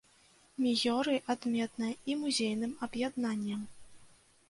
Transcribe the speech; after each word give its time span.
Міёры 0.63 1.19
адметная 1.35 1.91
і 2.09 2.17
музейным 2.25 2.77
аб'яднаннем. 2.89 3.61